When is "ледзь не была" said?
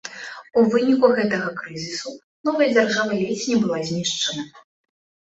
3.19-3.79